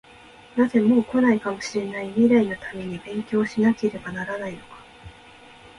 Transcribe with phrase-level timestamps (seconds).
[0.57, 4.81] なぜ、もう来ないかもしれない未来のために勉強しなければならないのか？